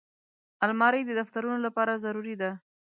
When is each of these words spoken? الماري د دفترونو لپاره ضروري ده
الماري 0.65 1.01
د 1.05 1.11
دفترونو 1.19 1.59
لپاره 1.67 2.01
ضروري 2.05 2.35
ده 2.41 2.51